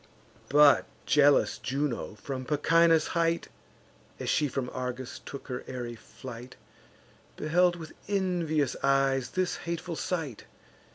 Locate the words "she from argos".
4.31-5.19